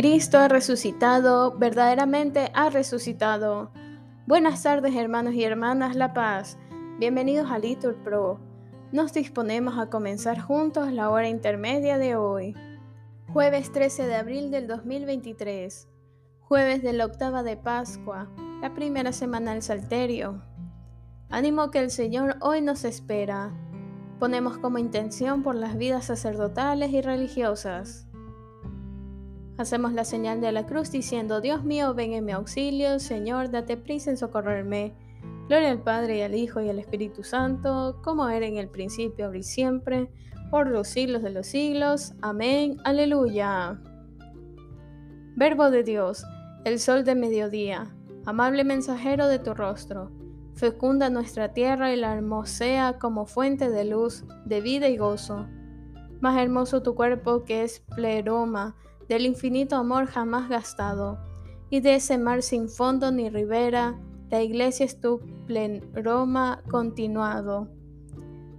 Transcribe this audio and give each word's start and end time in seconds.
Cristo 0.00 0.38
ha 0.38 0.48
resucitado, 0.48 1.58
verdaderamente 1.58 2.50
ha 2.54 2.70
resucitado. 2.70 3.70
Buenas 4.26 4.62
tardes 4.62 4.96
hermanos 4.96 5.34
y 5.34 5.44
hermanas 5.44 5.94
La 5.94 6.14
Paz, 6.14 6.56
bienvenidos 6.98 7.50
a 7.50 7.58
Litur 7.58 7.96
Pro. 7.96 8.40
Nos 8.92 9.12
disponemos 9.12 9.78
a 9.78 9.90
comenzar 9.90 10.40
juntos 10.40 10.90
la 10.90 11.10
hora 11.10 11.28
intermedia 11.28 11.98
de 11.98 12.16
hoy, 12.16 12.54
jueves 13.30 13.72
13 13.72 14.06
de 14.06 14.14
abril 14.14 14.50
del 14.50 14.68
2023, 14.68 15.86
jueves 16.40 16.82
de 16.82 16.94
la 16.94 17.04
octava 17.04 17.42
de 17.42 17.58
Pascua, 17.58 18.30
la 18.62 18.72
primera 18.72 19.12
semana 19.12 19.52
del 19.52 19.60
Salterio. 19.60 20.40
Ánimo 21.28 21.70
que 21.70 21.80
el 21.80 21.90
Señor 21.90 22.36
hoy 22.40 22.62
nos 22.62 22.84
espera. 22.86 23.52
Ponemos 24.18 24.56
como 24.56 24.78
intención 24.78 25.42
por 25.42 25.56
las 25.56 25.76
vidas 25.76 26.06
sacerdotales 26.06 26.90
y 26.90 27.02
religiosas. 27.02 28.09
Hacemos 29.60 29.92
la 29.92 30.06
señal 30.06 30.40
de 30.40 30.52
la 30.52 30.64
cruz 30.64 30.90
diciendo, 30.90 31.42
Dios 31.42 31.64
mío, 31.64 31.92
ven 31.92 32.14
en 32.14 32.24
mi 32.24 32.32
auxilio, 32.32 32.98
Señor, 32.98 33.50
date 33.50 33.76
prisa 33.76 34.08
en 34.08 34.16
socorrerme. 34.16 34.94
Gloria 35.48 35.70
al 35.70 35.82
Padre 35.82 36.16
y 36.16 36.22
al 36.22 36.34
Hijo 36.34 36.62
y 36.62 36.70
al 36.70 36.78
Espíritu 36.78 37.22
Santo, 37.22 38.00
como 38.02 38.26
era 38.30 38.46
en 38.46 38.56
el 38.56 38.68
principio, 38.68 39.26
ahora 39.26 39.36
y 39.36 39.42
siempre, 39.42 40.10
por 40.50 40.66
los 40.70 40.88
siglos 40.88 41.22
de 41.22 41.28
los 41.28 41.46
siglos. 41.46 42.14
Amén. 42.22 42.78
Aleluya. 42.84 43.78
Verbo 45.36 45.70
de 45.70 45.82
Dios, 45.82 46.24
el 46.64 46.78
sol 46.78 47.04
de 47.04 47.14
mediodía, 47.14 47.94
amable 48.24 48.64
mensajero 48.64 49.28
de 49.28 49.40
tu 49.40 49.52
rostro, 49.52 50.10
fecunda 50.54 51.10
nuestra 51.10 51.52
tierra 51.52 51.92
y 51.92 51.96
la 51.96 52.14
hermosea 52.14 52.98
como 52.98 53.26
fuente 53.26 53.68
de 53.68 53.84
luz, 53.84 54.24
de 54.46 54.62
vida 54.62 54.88
y 54.88 54.96
gozo. 54.96 55.48
Más 56.22 56.40
hermoso 56.40 56.82
tu 56.82 56.94
cuerpo 56.94 57.44
que 57.44 57.62
es 57.62 57.80
pleroma, 57.94 58.74
del 59.10 59.26
infinito 59.26 59.74
amor 59.74 60.06
jamás 60.06 60.48
gastado, 60.48 61.18
y 61.68 61.80
de 61.80 61.96
ese 61.96 62.16
mar 62.16 62.42
sin 62.42 62.68
fondo 62.68 63.10
ni 63.10 63.28
ribera, 63.28 63.98
la 64.30 64.40
iglesia 64.40 64.86
es 64.86 65.00
tu 65.00 65.20
pleroma 65.46 66.62
continuado. 66.70 67.66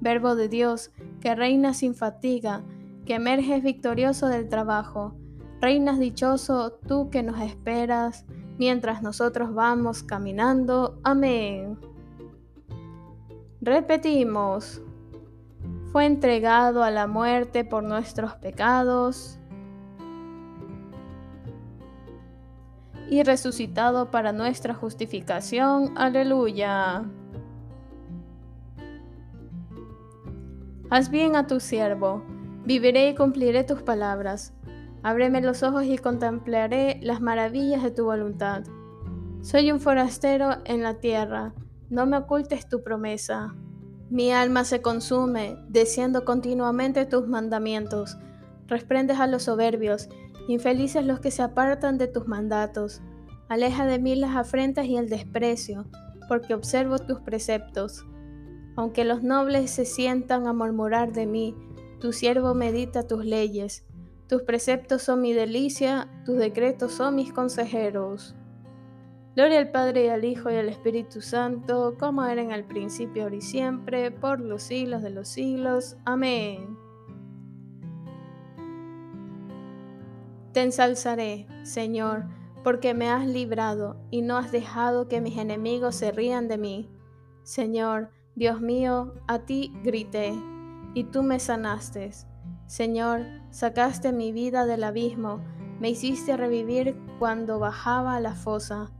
Verbo 0.00 0.36
de 0.36 0.48
Dios, 0.48 0.90
que 1.20 1.34
reina 1.34 1.74
sin 1.74 1.94
fatiga, 1.94 2.62
que 3.04 3.16
emerges 3.16 3.62
victorioso 3.62 4.28
del 4.28 4.48
trabajo, 4.48 5.14
reinas 5.60 5.98
dichoso 5.98 6.78
tú 6.86 7.10
que 7.10 7.22
nos 7.22 7.42
esperas, 7.42 8.24
mientras 8.56 9.02
nosotros 9.02 9.52
vamos 9.52 10.02
caminando. 10.02 10.98
Amén. 11.04 11.78
Repetimos, 13.60 14.80
fue 15.92 16.06
entregado 16.06 16.82
a 16.84 16.90
la 16.90 17.06
muerte 17.06 17.66
por 17.66 17.82
nuestros 17.82 18.34
pecados 18.36 19.38
y 23.10 23.22
resucitado 23.22 24.10
para 24.10 24.32
nuestra 24.32 24.74
justificación. 24.74 25.96
Aleluya. 25.96 27.04
Haz 30.90 31.10
bien 31.10 31.36
a 31.36 31.46
tu 31.46 31.60
siervo, 31.60 32.22
viviré 32.64 33.10
y 33.10 33.14
cumpliré 33.14 33.64
tus 33.64 33.82
palabras. 33.82 34.54
Ábreme 35.02 35.40
los 35.40 35.62
ojos 35.62 35.84
y 35.84 35.98
contemplaré 35.98 36.98
las 37.02 37.20
maravillas 37.20 37.82
de 37.82 37.90
tu 37.90 38.04
voluntad. 38.04 38.64
Soy 39.42 39.70
un 39.70 39.80
forastero 39.80 40.56
en 40.64 40.82
la 40.82 40.94
tierra, 40.94 41.54
no 41.90 42.06
me 42.06 42.16
ocultes 42.16 42.68
tu 42.68 42.82
promesa. 42.82 43.54
Mi 44.10 44.32
alma 44.32 44.64
se 44.64 44.80
consume, 44.80 45.56
deseando 45.68 46.24
continuamente 46.24 47.04
tus 47.04 47.28
mandamientos. 47.28 48.16
Resprendes 48.66 49.20
a 49.20 49.26
los 49.26 49.44
soberbios 49.44 50.08
Infelices 50.48 51.04
los 51.04 51.20
que 51.20 51.30
se 51.30 51.42
apartan 51.42 51.98
de 51.98 52.08
tus 52.08 52.26
mandatos. 52.26 53.02
Aleja 53.48 53.84
de 53.84 53.98
mí 53.98 54.16
las 54.16 54.34
afrentas 54.34 54.86
y 54.86 54.96
el 54.96 55.10
desprecio, 55.10 55.86
porque 56.26 56.54
observo 56.54 56.98
tus 56.98 57.20
preceptos. 57.20 58.06
Aunque 58.74 59.04
los 59.04 59.22
nobles 59.22 59.70
se 59.70 59.84
sientan 59.84 60.46
a 60.46 60.54
murmurar 60.54 61.12
de 61.12 61.26
mí, 61.26 61.54
tu 62.00 62.14
siervo 62.14 62.54
medita 62.54 63.06
tus 63.06 63.26
leyes. 63.26 63.84
Tus 64.26 64.42
preceptos 64.42 65.02
son 65.02 65.20
mi 65.20 65.34
delicia, 65.34 66.08
tus 66.24 66.38
decretos 66.38 66.92
son 66.92 67.16
mis 67.16 67.30
consejeros. 67.30 68.34
Gloria 69.36 69.58
al 69.58 69.70
Padre 69.70 70.06
y 70.06 70.08
al 70.08 70.24
Hijo 70.24 70.50
y 70.50 70.56
al 70.56 70.70
Espíritu 70.70 71.20
Santo, 71.20 71.96
como 71.98 72.24
era 72.24 72.40
en 72.40 72.52
el 72.52 72.64
principio, 72.64 73.24
ahora 73.24 73.36
y 73.36 73.42
siempre, 73.42 74.10
por 74.10 74.40
los 74.40 74.62
siglos 74.62 75.02
de 75.02 75.10
los 75.10 75.28
siglos. 75.28 75.96
Amén. 76.06 76.87
Te 80.52 80.62
ensalzaré, 80.62 81.46
Señor, 81.62 82.24
porque 82.64 82.94
me 82.94 83.08
has 83.08 83.26
librado 83.26 83.96
y 84.10 84.22
no 84.22 84.36
has 84.36 84.50
dejado 84.50 85.08
que 85.08 85.20
mis 85.20 85.38
enemigos 85.38 85.94
se 85.94 86.10
rían 86.10 86.48
de 86.48 86.58
mí. 86.58 86.90
Señor, 87.42 88.10
Dios 88.34 88.60
mío, 88.60 89.14
a 89.26 89.40
ti 89.40 89.72
grité, 89.82 90.32
y 90.94 91.04
tú 91.04 91.22
me 91.22 91.38
sanaste. 91.38 92.10
Señor, 92.66 93.22
sacaste 93.50 94.12
mi 94.12 94.32
vida 94.32 94.66
del 94.66 94.84
abismo, 94.84 95.40
me 95.80 95.90
hiciste 95.90 96.36
revivir 96.36 96.96
cuando 97.18 97.58
bajaba 97.58 98.16
a 98.16 98.20
la 98.20 98.34
fosa. 98.34 98.90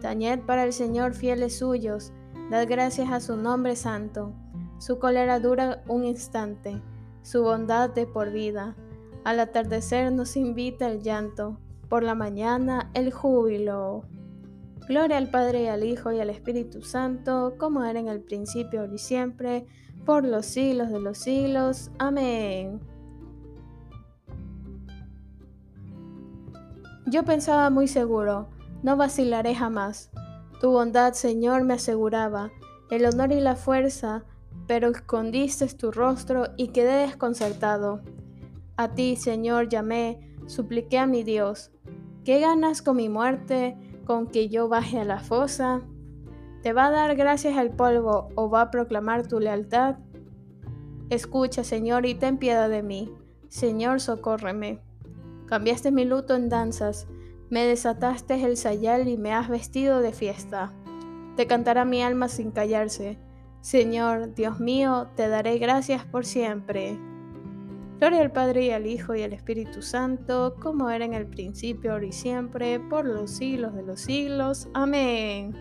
Tañed 0.00 0.40
para 0.40 0.64
el 0.64 0.72
Señor 0.72 1.14
fieles 1.14 1.58
suyos, 1.58 2.12
dad 2.50 2.66
gracias 2.68 3.10
a 3.10 3.20
su 3.20 3.36
nombre 3.36 3.76
santo. 3.76 4.32
Su 4.78 4.98
cólera 4.98 5.40
dura 5.40 5.82
un 5.88 6.04
instante, 6.04 6.82
su 7.22 7.42
bondad 7.42 7.90
de 7.90 8.06
por 8.06 8.30
vida. 8.30 8.76
Al 9.26 9.40
atardecer 9.40 10.12
nos 10.12 10.36
invita 10.36 10.86
el 10.86 11.02
llanto, 11.02 11.58
por 11.88 12.04
la 12.04 12.14
mañana 12.14 12.92
el 12.94 13.12
júbilo. 13.12 14.04
Gloria 14.86 15.16
al 15.16 15.30
Padre 15.30 15.64
y 15.64 15.66
al 15.66 15.82
Hijo 15.82 16.12
y 16.12 16.20
al 16.20 16.30
Espíritu 16.30 16.82
Santo, 16.82 17.56
como 17.58 17.82
era 17.82 17.98
en 17.98 18.06
el 18.06 18.20
principio, 18.20 18.82
ahora 18.82 18.94
y 18.94 18.98
siempre, 18.98 19.66
por 20.04 20.24
los 20.24 20.46
siglos 20.46 20.90
de 20.90 21.00
los 21.00 21.18
siglos. 21.18 21.90
Amén. 21.98 22.78
Yo 27.06 27.24
pensaba 27.24 27.68
muy 27.68 27.88
seguro, 27.88 28.46
no 28.84 28.96
vacilaré 28.96 29.56
jamás. 29.56 30.08
Tu 30.60 30.70
bondad, 30.70 31.14
Señor, 31.14 31.64
me 31.64 31.74
aseguraba, 31.74 32.52
el 32.92 33.04
honor 33.04 33.32
y 33.32 33.40
la 33.40 33.56
fuerza, 33.56 34.22
pero 34.68 34.90
escondiste 34.90 35.66
tu 35.74 35.90
rostro 35.90 36.50
y 36.56 36.68
quedé 36.68 37.08
desconcertado. 37.08 38.02
A 38.76 38.94
ti, 38.94 39.16
Señor, 39.16 39.68
llamé, 39.68 40.20
supliqué 40.46 40.98
a 40.98 41.06
mi 41.06 41.22
Dios. 41.22 41.72
¿Qué 42.24 42.40
ganas 42.40 42.82
con 42.82 42.96
mi 42.96 43.08
muerte, 43.08 43.76
con 44.04 44.26
que 44.26 44.48
yo 44.48 44.68
baje 44.68 45.00
a 45.00 45.04
la 45.04 45.20
fosa? 45.20 45.82
¿Te 46.62 46.72
va 46.72 46.86
a 46.86 46.90
dar 46.90 47.16
gracias 47.16 47.56
al 47.56 47.70
polvo 47.70 48.28
o 48.34 48.50
va 48.50 48.62
a 48.62 48.70
proclamar 48.70 49.26
tu 49.26 49.40
lealtad? 49.40 49.96
Escucha, 51.08 51.64
Señor, 51.64 52.04
y 52.04 52.14
ten 52.14 52.36
piedad 52.36 52.68
de 52.68 52.82
mí. 52.82 53.14
Señor, 53.48 54.00
socórreme. 54.00 54.80
Cambiaste 55.46 55.92
mi 55.92 56.04
luto 56.04 56.34
en 56.34 56.48
danzas, 56.48 57.06
me 57.48 57.64
desataste 57.64 58.42
el 58.44 58.56
sayal 58.56 59.06
y 59.06 59.16
me 59.16 59.32
has 59.32 59.48
vestido 59.48 60.00
de 60.00 60.12
fiesta. 60.12 60.72
Te 61.36 61.46
cantará 61.46 61.84
mi 61.84 62.02
alma 62.02 62.28
sin 62.28 62.50
callarse. 62.50 63.18
Señor, 63.60 64.34
Dios 64.34 64.58
mío, 64.58 65.08
te 65.14 65.28
daré 65.28 65.58
gracias 65.58 66.04
por 66.04 66.26
siempre. 66.26 66.98
Gloria 67.98 68.20
al 68.20 68.30
Padre 68.30 68.66
y 68.66 68.70
al 68.72 68.86
Hijo 68.86 69.14
y 69.14 69.22
al 69.22 69.32
Espíritu 69.32 69.80
Santo, 69.80 70.56
como 70.60 70.90
era 70.90 71.06
en 71.06 71.14
el 71.14 71.26
principio, 71.26 71.92
ahora 71.92 72.04
y 72.04 72.12
siempre, 72.12 72.78
por 72.78 73.06
los 73.06 73.30
siglos 73.30 73.74
de 73.74 73.82
los 73.82 74.00
siglos. 74.00 74.68
Amén. 74.74 75.54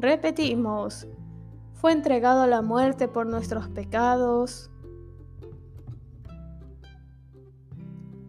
Repetimos, 0.00 1.06
fue 1.72 1.92
entregado 1.92 2.42
a 2.42 2.46
la 2.46 2.60
muerte 2.60 3.08
por 3.08 3.26
nuestros 3.26 3.68
pecados 3.68 4.70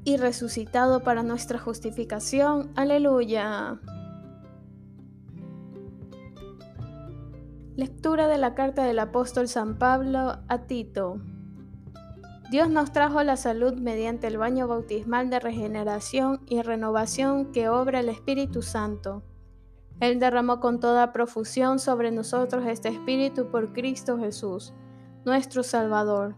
y 0.06 0.15
resucitado 0.15 1.01
para 1.01 1.21
nuestra 1.21 1.59
justificación. 1.59 2.71
Aleluya. 2.75 3.77
Lectura 7.75 8.27
de 8.27 8.38
la 8.38 8.56
carta 8.56 8.85
del 8.85 9.00
apóstol 9.00 9.50
San 9.50 9.77
Pablo 9.77 10.39
a 10.47 10.59
Tito. 10.68 11.19
Dios 12.51 12.69
nos 12.69 12.92
trajo 12.92 13.24
la 13.24 13.38
salud 13.38 13.75
mediante 13.75 14.27
el 14.27 14.38
baño 14.38 14.68
bautismal 14.68 15.30
de 15.30 15.39
regeneración 15.39 16.42
y 16.48 16.62
renovación 16.62 17.53
que 17.53 17.69
obra 17.69 18.01
el 18.01 18.09
Espíritu 18.09 18.62
Santo. 18.62 19.24
Él 20.01 20.19
derramó 20.19 20.59
con 20.59 20.81
toda 20.81 21.13
profusión 21.13 21.80
sobre 21.80 22.12
nosotros 22.12 22.65
este 22.68 22.89
Espíritu 22.89 23.50
por 23.50 23.71
Cristo 23.71 24.18
Jesús, 24.18 24.74
nuestro 25.24 25.63
Salvador. 25.63 26.36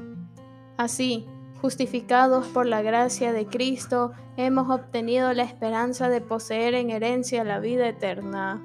Así, 0.78 1.26
justificados 1.64 2.46
por 2.46 2.68
la 2.68 2.84
gracia 2.84 3.34
de 3.34 3.48
Cristo, 3.48 4.12
hemos 4.38 4.70
obtenido 4.70 5.34
la 5.34 5.42
esperanza 5.42 6.10
de 6.10 6.22
poseer 6.22 6.76
en 6.76 6.92
herencia 6.92 7.44
la 7.44 7.58
vida 7.58 7.88
eterna. 7.88 8.62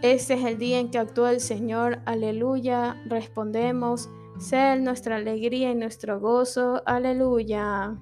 Este 0.00 0.32
es 0.32 0.44
el 0.46 0.56
día 0.56 0.78
en 0.78 0.90
que 0.90 0.96
actuó 0.96 1.28
el 1.28 1.40
Señor. 1.40 1.98
Aleluya. 2.06 2.96
Respondemos. 3.04 4.08
Sea 4.38 4.76
nuestra 4.76 5.16
alegría 5.16 5.70
y 5.70 5.74
nuestro 5.74 6.20
gozo. 6.20 6.82
Aleluya. 6.86 7.96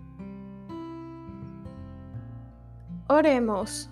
Oremos. 3.09 3.91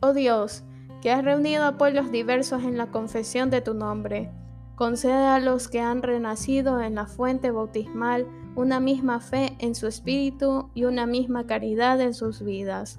Oh 0.00 0.12
Dios, 0.12 0.64
que 1.02 1.10
has 1.10 1.24
reunido 1.24 1.64
a 1.64 1.76
pueblos 1.76 2.10
diversos 2.10 2.62
en 2.64 2.78
la 2.78 2.90
confesión 2.90 3.50
de 3.50 3.60
tu 3.60 3.74
nombre, 3.74 4.30
concede 4.74 5.26
a 5.26 5.40
los 5.40 5.68
que 5.68 5.80
han 5.80 6.02
renacido 6.02 6.80
en 6.80 6.94
la 6.94 7.06
fuente 7.06 7.50
bautismal 7.50 8.26
una 8.56 8.80
misma 8.80 9.20
fe 9.20 9.56
en 9.60 9.74
su 9.74 9.86
espíritu 9.86 10.70
y 10.74 10.84
una 10.84 11.06
misma 11.06 11.46
caridad 11.46 12.00
en 12.00 12.14
sus 12.14 12.42
vidas. 12.42 12.98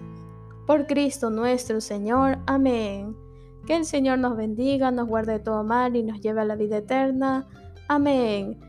Por 0.68 0.88
Cristo 0.88 1.30
nuestro 1.30 1.82
Señor. 1.82 2.38
Amén. 2.46 3.16
Que 3.66 3.76
el 3.76 3.86
Señor 3.86 4.20
nos 4.20 4.38
bendiga, 4.38 4.92
nos 4.92 5.08
guarde 5.08 5.34
de 5.34 5.40
todo 5.40 5.64
mal 5.64 5.96
y 5.96 6.04
nos 6.04 6.22
lleve 6.22 6.42
a 6.42 6.46
la 6.46 6.56
vida 6.56 6.78
eterna. 6.78 7.48
Amén. 7.88 8.69